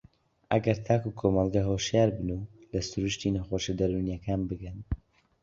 ئەگەر 0.51 0.77
تاک 0.85 1.03
و 1.07 1.15
کۆمەڵگە 1.19 1.61
هۆشیار 1.69 2.09
بن 2.17 2.29
و 2.31 2.39
لە 2.71 2.79
سرووشتی 2.89 3.33
نەخۆشییە 3.35 3.77
دەروونییەکان 3.79 4.41
بگەن 4.49 4.77